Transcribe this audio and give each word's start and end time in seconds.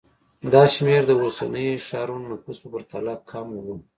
دا 0.53 0.63
شمېر 0.73 1.01
د 1.07 1.11
اوسنیو 1.21 1.83
ښارونو 1.87 2.25
نفوس 2.33 2.57
په 2.61 2.67
پرتله 2.73 3.13
کم 3.29 3.47
و 3.65 3.67